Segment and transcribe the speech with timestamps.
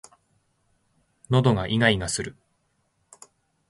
[1.29, 2.35] 喉がいがいがする